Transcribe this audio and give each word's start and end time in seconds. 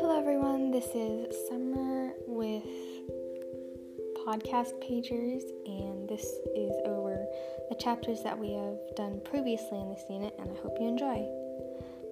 Hello, 0.00 0.16
everyone. 0.16 0.70
This 0.70 0.86
is 0.94 1.34
Summer 1.48 2.12
with 2.24 2.62
Podcast 4.24 4.78
Pagers, 4.80 5.42
and 5.66 6.08
this 6.08 6.22
is 6.54 6.70
over 6.84 7.26
the 7.68 7.74
chapters 7.74 8.22
that 8.22 8.38
we 8.38 8.52
have 8.52 8.78
done 8.94 9.20
previously 9.24 9.80
in 9.80 9.88
this 9.88 10.04
unit, 10.08 10.36
and 10.38 10.52
I 10.52 10.54
hope 10.62 10.76
you 10.78 10.86
enjoy. 10.86 11.26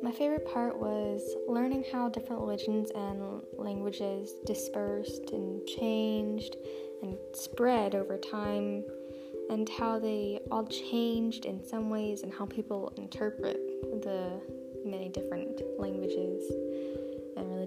My 0.02 0.10
favorite 0.10 0.52
part 0.52 0.76
was 0.76 1.22
learning 1.46 1.84
how 1.92 2.08
different 2.08 2.42
religions 2.42 2.90
and 2.90 3.40
languages 3.56 4.32
dispersed 4.44 5.30
and 5.30 5.64
changed 5.64 6.56
and 7.04 7.16
spread 7.34 7.94
over 7.94 8.18
time, 8.18 8.82
and 9.48 9.68
how 9.68 10.00
they 10.00 10.40
all 10.50 10.66
changed 10.66 11.44
in 11.44 11.64
some 11.64 11.88
ways, 11.88 12.24
and 12.24 12.34
how 12.34 12.46
people 12.46 12.92
interpret 12.96 13.58
the 14.02 14.40
many 14.84 15.08
different 15.08 15.25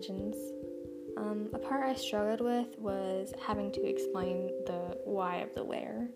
um, 0.10 1.50
a 1.54 1.60
part 1.60 1.86
I 1.86 1.94
struggled 1.96 2.42
with 2.42 2.80
was 2.80 3.34
having 3.46 3.72
to 3.74 3.86
explain 3.86 4.48
the 4.66 4.98
why 5.06 5.38
of 5.38 5.54
the 5.54 5.64
where 5.64 6.08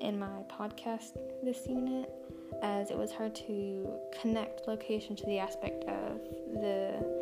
in 0.00 0.18
my 0.18 0.28
podcast 0.50 1.16
this 1.42 1.66
unit, 1.66 2.10
as 2.62 2.90
it 2.90 2.98
was 2.98 3.12
hard 3.12 3.34
to 3.36 3.88
connect 4.20 4.66
location 4.68 5.16
to 5.16 5.26
the 5.26 5.38
aspect 5.38 5.84
of 5.84 6.20
the 6.54 7.18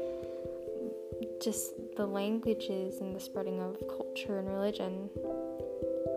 just 1.42 1.72
the 1.96 2.06
languages 2.06 3.00
and 3.00 3.14
the 3.14 3.20
spreading 3.20 3.60
of 3.60 3.77
culture 3.88 4.38
and 4.38 4.48
religion. 4.48 5.08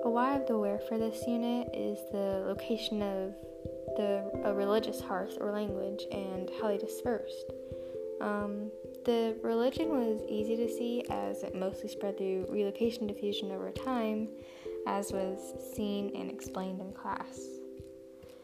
A 0.05 0.09
why 0.09 0.35
of 0.35 0.47
the 0.47 0.57
where 0.57 0.79
for 0.79 0.97
this 0.97 1.27
unit 1.27 1.69
is 1.73 1.99
the 2.11 2.43
location 2.47 3.01
of 3.01 3.35
the 3.95 4.23
a 4.45 4.53
religious 4.53 5.01
hearth 5.01 5.37
or 5.39 5.51
language 5.51 6.05
and 6.11 6.49
how 6.59 6.67
they 6.67 6.77
dispersed. 6.77 7.51
Um, 8.21 8.71
the 9.05 9.37
religion 9.43 9.89
was 9.89 10.21
easy 10.27 10.55
to 10.57 10.67
see 10.67 11.03
as 11.09 11.43
it 11.43 11.55
mostly 11.55 11.89
spread 11.89 12.17
through 12.17 12.47
relocation 12.49 13.07
diffusion 13.07 13.51
over 13.51 13.71
time, 13.71 14.27
as 14.87 15.11
was 15.11 15.53
seen 15.75 16.11
and 16.15 16.29
explained 16.29 16.81
in 16.81 16.91
class. 16.93 17.39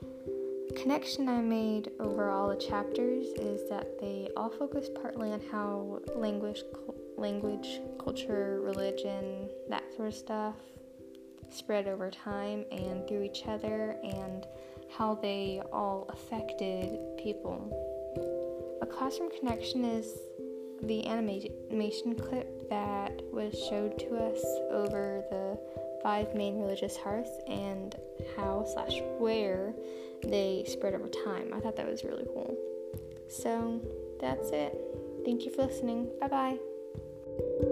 The 0.01 0.73
connection 0.75 1.29
I 1.29 1.41
made 1.41 1.91
over 1.99 2.29
all 2.29 2.49
the 2.49 2.55
chapters 2.55 3.27
is 3.37 3.69
that 3.69 3.99
they 3.99 4.29
all 4.35 4.49
focus 4.49 4.89
partly 5.01 5.31
on 5.31 5.41
how 5.51 5.99
language, 6.15 6.63
language, 7.17 7.79
culture, 7.99 8.61
religion, 8.61 9.49
that 9.69 9.83
sort 9.95 10.09
of 10.09 10.13
stuff 10.13 10.55
spread 11.49 11.87
over 11.87 12.09
time 12.09 12.65
and 12.71 13.07
through 13.07 13.23
each 13.23 13.43
other, 13.47 13.97
and 14.03 14.45
how 14.97 15.15
they 15.15 15.61
all 15.71 16.09
affected 16.09 16.97
people. 17.17 17.71
A 18.85 18.87
classroom 18.87 19.31
connection 19.31 19.83
is 19.83 20.13
the 20.83 21.07
animation 21.07 22.13
clip 22.13 22.69
that 22.69 23.19
was 23.33 23.57
showed 23.67 23.97
to 23.97 24.15
us 24.15 24.45
over 24.69 25.23
the 25.31 25.57
five 26.03 26.35
main 26.35 26.59
religious 26.59 26.95
hearths 26.95 27.31
and 27.47 27.95
how 28.37 28.63
slash 28.75 29.01
where 29.17 29.73
they 30.23 30.65
spread 30.67 30.93
over 30.93 31.07
time. 31.07 31.51
I 31.51 31.61
thought 31.61 31.75
that 31.77 31.89
was 31.89 32.03
really 32.03 32.25
cool. 32.25 32.55
So 33.27 33.81
that's 34.21 34.51
it. 34.51 34.77
Thank 35.25 35.45
you 35.45 35.51
for 35.51 35.65
listening. 35.65 36.11
Bye 36.21 36.27
bye. 36.27 37.71